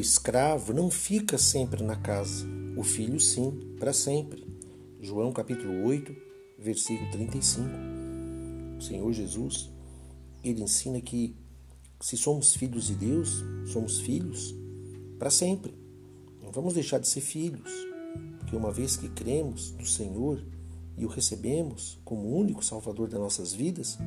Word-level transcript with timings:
escravo 0.00 0.72
não 0.72 0.90
fica 0.90 1.36
sempre 1.36 1.82
na 1.82 1.96
casa, 1.96 2.46
o 2.76 2.82
filho 2.82 3.20
sim, 3.20 3.76
para 3.78 3.92
sempre. 3.92 4.42
João 4.98 5.30
capítulo 5.32 5.84
8, 5.84 6.16
versículo 6.58 7.10
35. 7.10 7.68
O 8.78 8.80
Senhor 8.80 9.12
Jesus, 9.12 9.70
ele 10.42 10.62
ensina 10.62 10.98
que 11.00 11.36
se 12.00 12.16
somos 12.16 12.54
filhos 12.54 12.86
de 12.86 12.94
Deus, 12.94 13.44
somos 13.66 14.00
filhos 14.00 14.54
para 15.18 15.28
sempre. 15.28 15.74
Não 16.42 16.50
vamos 16.50 16.72
deixar 16.72 16.98
de 16.98 17.06
ser 17.06 17.20
filhos, 17.20 17.70
porque 18.38 18.56
uma 18.56 18.72
vez 18.72 18.96
que 18.96 19.10
cremos 19.10 19.72
no 19.72 19.84
Senhor 19.84 20.42
e 20.96 21.04
o 21.04 21.08
recebemos 21.08 22.00
como 22.02 22.34
único 22.34 22.64
Salvador 22.64 23.08
das 23.08 23.20
nossas 23.20 23.52
vidas, 23.52 23.98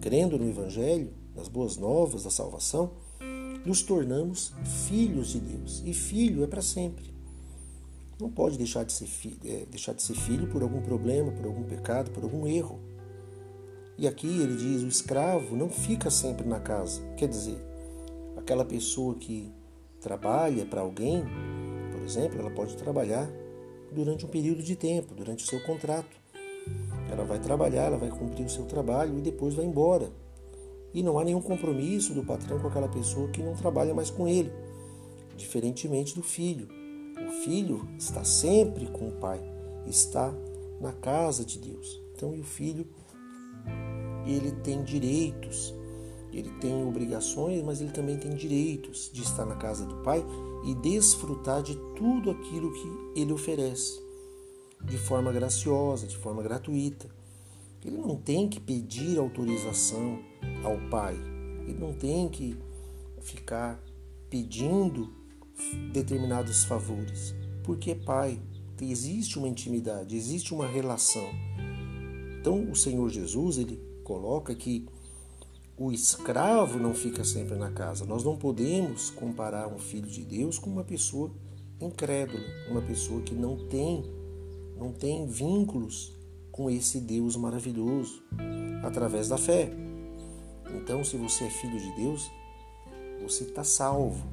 crendo 0.00 0.38
no 0.38 0.48
Evangelho, 0.48 1.12
nas 1.34 1.48
boas 1.48 1.76
novas 1.76 2.22
da 2.22 2.30
salvação, 2.30 2.92
nos 3.64 3.82
tornamos 3.82 4.52
filhos 4.88 5.28
de 5.28 5.40
Deus. 5.40 5.82
E 5.84 5.94
filho 5.94 6.44
é 6.44 6.46
para 6.46 6.62
sempre. 6.62 7.12
Não 8.20 8.30
pode 8.30 8.56
deixar 8.56 8.84
de, 8.84 8.92
ser 8.92 9.06
filho, 9.06 9.38
é, 9.44 9.66
deixar 9.66 9.92
de 9.92 10.02
ser 10.02 10.14
filho 10.14 10.46
por 10.48 10.62
algum 10.62 10.80
problema, 10.80 11.32
por 11.32 11.46
algum 11.46 11.64
pecado, 11.64 12.10
por 12.10 12.22
algum 12.22 12.46
erro. 12.46 12.78
E 13.98 14.06
aqui 14.06 14.26
ele 14.26 14.56
diz: 14.56 14.82
o 14.82 14.88
escravo 14.88 15.56
não 15.56 15.68
fica 15.68 16.10
sempre 16.10 16.46
na 16.46 16.60
casa. 16.60 17.00
Quer 17.16 17.28
dizer, 17.28 17.58
aquela 18.36 18.64
pessoa 18.64 19.14
que 19.14 19.52
trabalha 20.00 20.64
para 20.66 20.80
alguém, 20.80 21.24
por 21.92 22.02
exemplo, 22.02 22.38
ela 22.38 22.50
pode 22.50 22.76
trabalhar 22.76 23.28
durante 23.92 24.26
um 24.26 24.28
período 24.28 24.62
de 24.62 24.76
tempo, 24.76 25.14
durante 25.14 25.44
o 25.44 25.46
seu 25.46 25.62
contrato. 25.64 26.16
Ela 27.10 27.24
vai 27.24 27.38
trabalhar, 27.38 27.84
ela 27.84 27.98
vai 27.98 28.10
cumprir 28.10 28.46
o 28.46 28.50
seu 28.50 28.64
trabalho 28.64 29.18
e 29.18 29.20
depois 29.20 29.54
vai 29.54 29.64
embora 29.64 30.10
e 30.94 31.02
não 31.02 31.18
há 31.18 31.24
nenhum 31.24 31.42
compromisso 31.42 32.14
do 32.14 32.24
patrão 32.24 32.60
com 32.60 32.68
aquela 32.68 32.88
pessoa 32.88 33.28
que 33.28 33.42
não 33.42 33.54
trabalha 33.54 33.92
mais 33.92 34.10
com 34.10 34.28
ele, 34.28 34.52
diferentemente 35.36 36.14
do 36.14 36.22
filho. 36.22 36.68
O 37.26 37.32
filho 37.42 37.88
está 37.98 38.22
sempre 38.22 38.86
com 38.86 39.08
o 39.08 39.12
pai, 39.12 39.40
está 39.86 40.32
na 40.80 40.92
casa 40.92 41.44
de 41.44 41.58
Deus. 41.58 42.00
Então, 42.14 42.30
o 42.38 42.44
filho, 42.44 42.86
ele 44.24 44.52
tem 44.62 44.84
direitos, 44.84 45.74
ele 46.32 46.50
tem 46.60 46.86
obrigações, 46.86 47.62
mas 47.62 47.80
ele 47.80 47.90
também 47.90 48.16
tem 48.16 48.34
direitos 48.34 49.10
de 49.12 49.22
estar 49.22 49.44
na 49.44 49.56
casa 49.56 49.84
do 49.84 49.96
pai 49.96 50.24
e 50.64 50.74
desfrutar 50.76 51.62
de 51.62 51.74
tudo 51.96 52.30
aquilo 52.30 52.72
que 52.72 53.20
ele 53.20 53.32
oferece, 53.32 54.00
de 54.84 54.96
forma 54.96 55.32
graciosa, 55.32 56.06
de 56.06 56.16
forma 56.16 56.42
gratuita. 56.42 57.08
Ele 57.84 57.98
não 57.98 58.16
tem 58.16 58.48
que 58.48 58.60
pedir 58.60 59.18
autorização 59.18 60.18
ao 60.64 60.78
pai. 60.90 61.14
Ele 61.66 61.78
não 61.78 61.92
tem 61.92 62.28
que 62.28 62.56
ficar 63.20 63.82
pedindo 64.28 65.12
determinados 65.92 66.64
favores, 66.64 67.34
porque 67.62 67.94
pai. 67.94 68.40
Existe 68.82 69.38
uma 69.38 69.48
intimidade, 69.48 70.16
existe 70.16 70.52
uma 70.52 70.66
relação. 70.66 71.26
Então 72.40 72.70
o 72.70 72.74
Senhor 72.74 73.08
Jesus 73.08 73.56
ele 73.56 73.80
coloca 74.02 74.52
que 74.52 74.86
o 75.78 75.90
escravo 75.90 76.78
não 76.78 76.92
fica 76.92 77.24
sempre 77.24 77.54
na 77.56 77.70
casa. 77.70 78.04
Nós 78.04 78.24
não 78.24 78.36
podemos 78.36 79.10
comparar 79.10 79.68
um 79.68 79.78
filho 79.78 80.08
de 80.08 80.24
Deus 80.24 80.58
com 80.58 80.68
uma 80.68 80.84
pessoa 80.84 81.30
incrédula, 81.80 82.44
uma 82.68 82.82
pessoa 82.82 83.22
que 83.22 83.34
não 83.34 83.56
tem 83.68 84.04
não 84.76 84.92
tem 84.92 85.26
vínculos 85.26 86.12
com 86.50 86.68
esse 86.68 87.00
Deus 87.00 87.36
maravilhoso 87.36 88.22
através 88.82 89.28
da 89.28 89.38
fé. 89.38 89.83
Então, 90.74 91.04
se 91.04 91.16
você 91.16 91.44
é 91.44 91.50
filho 91.50 91.78
de 91.78 91.90
Deus, 91.92 92.30
você 93.22 93.44
está 93.44 93.64
salvo, 93.64 94.26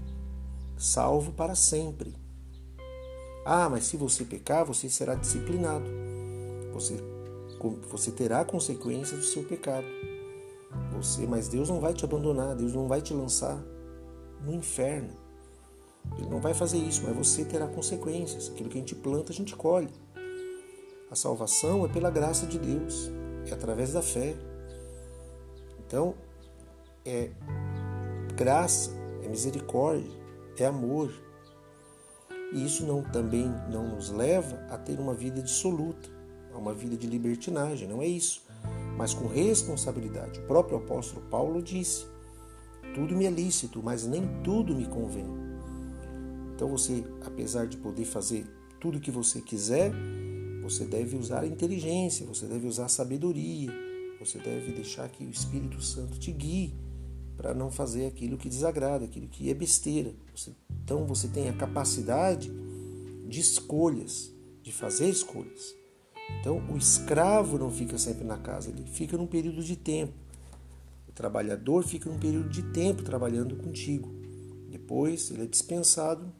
salvo 0.77 1.31
para 1.31 1.55
sempre. 1.55 2.15
Ah, 3.45 3.69
mas 3.69 3.85
se 3.85 3.97
você 3.97 4.23
pecar, 4.23 4.65
você 4.65 4.89
será 4.89 5.15
disciplinado. 5.15 5.85
Você, 6.73 6.97
você 7.89 8.11
terá 8.11 8.43
consequências 8.45 9.19
do 9.19 9.25
seu 9.25 9.43
pecado. 9.43 9.87
Você, 10.93 11.25
mas 11.25 11.47
Deus 11.47 11.69
não 11.69 11.79
vai 11.79 11.93
te 11.93 12.05
abandonar, 12.05 12.55
Deus 12.55 12.73
não 12.73 12.87
vai 12.87 13.01
te 13.01 13.13
lançar 13.13 13.61
no 14.43 14.53
inferno. 14.53 15.13
Ele 16.17 16.29
não 16.29 16.39
vai 16.39 16.53
fazer 16.53 16.77
isso, 16.77 17.03
mas 17.03 17.15
você 17.15 17.45
terá 17.45 17.67
consequências. 17.67 18.49
Aquilo 18.49 18.69
que 18.69 18.77
a 18.77 18.81
gente 18.81 18.95
planta, 18.95 19.31
a 19.31 19.35
gente 19.35 19.55
colhe. 19.55 19.89
A 21.09 21.15
salvação 21.15 21.85
é 21.85 21.89
pela 21.89 22.09
graça 22.09 22.45
de 22.45 22.57
Deus, 22.57 23.11
é 23.45 23.53
através 23.53 23.91
da 23.93 24.01
fé. 24.01 24.35
Então, 25.85 26.15
é 27.05 27.29
graça, 28.35 28.91
é 29.23 29.27
misericórdia, 29.27 30.11
é 30.57 30.65
amor. 30.65 31.11
E 32.53 32.65
isso 32.65 32.85
não 32.85 33.01
também 33.01 33.49
não 33.71 33.95
nos 33.95 34.09
leva 34.09 34.55
a 34.69 34.77
ter 34.77 34.99
uma 34.99 35.13
vida 35.13 35.41
dissoluta, 35.41 36.09
a 36.53 36.57
uma 36.57 36.73
vida 36.73 36.97
de 36.97 37.07
libertinagem, 37.07 37.87
não 37.87 38.01
é 38.01 38.07
isso, 38.07 38.43
mas 38.97 39.13
com 39.13 39.27
responsabilidade. 39.27 40.39
O 40.41 40.47
próprio 40.47 40.77
apóstolo 40.77 41.25
Paulo 41.27 41.61
disse: 41.61 42.05
tudo 42.93 43.15
me 43.15 43.25
é 43.25 43.29
lícito, 43.29 43.81
mas 43.81 44.05
nem 44.05 44.27
tudo 44.43 44.75
me 44.75 44.85
convém. 44.85 45.25
Então 46.53 46.67
você, 46.67 47.03
apesar 47.25 47.65
de 47.67 47.77
poder 47.77 48.05
fazer 48.05 48.45
tudo 48.79 48.97
o 48.97 49.01
que 49.01 49.11
você 49.11 49.39
quiser, 49.41 49.91
você 50.61 50.85
deve 50.85 51.15
usar 51.15 51.41
a 51.41 51.47
inteligência, 51.47 52.25
você 52.25 52.45
deve 52.45 52.67
usar 52.67 52.85
a 52.85 52.89
sabedoria, 52.89 53.71
você 54.19 54.37
deve 54.39 54.73
deixar 54.73 55.09
que 55.09 55.23
o 55.23 55.29
Espírito 55.29 55.81
Santo 55.81 56.19
te 56.19 56.31
guie 56.31 56.73
para 57.37 57.53
não 57.53 57.71
fazer 57.71 58.05
aquilo 58.05 58.37
que 58.37 58.49
desagrada, 58.49 59.05
aquilo 59.05 59.27
que 59.27 59.49
é 59.49 59.53
besteira. 59.53 60.13
Então 60.83 61.05
você 61.05 61.27
tem 61.27 61.49
a 61.49 61.53
capacidade 61.53 62.51
de 63.27 63.39
escolhas, 63.39 64.31
de 64.61 64.71
fazer 64.71 65.09
escolhas. 65.09 65.75
Então 66.39 66.61
o 66.69 66.77
escravo 66.77 67.57
não 67.57 67.71
fica 67.71 67.97
sempre 67.97 68.23
na 68.23 68.37
casa, 68.37 68.69
ele 68.69 68.83
fica 68.85 69.17
num 69.17 69.27
período 69.27 69.63
de 69.63 69.75
tempo. 69.75 70.13
O 71.07 71.11
trabalhador 71.11 71.83
fica 71.83 72.09
num 72.09 72.19
período 72.19 72.49
de 72.49 72.63
tempo 72.71 73.03
trabalhando 73.03 73.55
contigo. 73.55 74.09
Depois 74.69 75.29
ele 75.31 75.43
é 75.43 75.45
dispensado, 75.45 76.31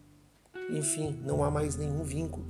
enfim, 0.70 1.20
não 1.26 1.44
há 1.44 1.52
mais 1.52 1.76
nenhum 1.76 2.04
vínculo. 2.04 2.46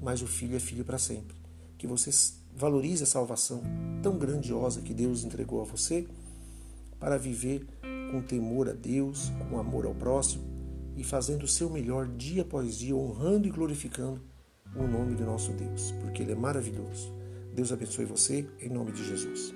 Mas 0.00 0.22
o 0.22 0.26
filho 0.26 0.56
é 0.56 0.60
filho 0.60 0.84
para 0.84 0.98
sempre. 0.98 1.36
Que 1.78 1.86
você 1.86 2.10
valorize 2.54 3.02
a 3.02 3.06
salvação 3.06 3.62
tão 4.02 4.18
grandiosa 4.18 4.80
que 4.80 4.94
Deus 4.94 5.24
entregou 5.24 5.60
a 5.60 5.64
você 5.64 6.06
para 6.98 7.18
viver 7.18 7.66
com 8.10 8.22
temor 8.22 8.68
a 8.68 8.72
Deus, 8.72 9.30
com 9.50 9.58
amor 9.58 9.86
ao 9.86 9.94
próximo 9.94 10.44
e 10.96 11.04
fazendo 11.04 11.42
o 11.42 11.48
seu 11.48 11.68
melhor 11.68 12.06
dia 12.08 12.42
após 12.42 12.78
dia, 12.78 12.94
honrando 12.94 13.46
e 13.46 13.50
glorificando 13.50 14.20
o 14.74 14.86
nome 14.86 15.14
do 15.14 15.24
nosso 15.24 15.52
Deus, 15.52 15.92
porque 16.00 16.22
Ele 16.22 16.32
é 16.32 16.36
maravilhoso. 16.36 17.12
Deus 17.52 17.72
abençoe 17.72 18.04
você, 18.04 18.46
em 18.60 18.68
nome 18.68 18.92
de 18.92 19.04
Jesus. 19.04 19.54